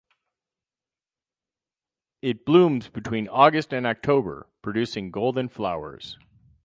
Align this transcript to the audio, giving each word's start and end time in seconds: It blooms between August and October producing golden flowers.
It 2.23 2.43
blooms 2.43 2.89
between 2.89 3.27
August 3.27 3.71
and 3.71 3.85
October 3.85 4.49
producing 4.63 5.11
golden 5.11 5.47
flowers. 5.47 6.17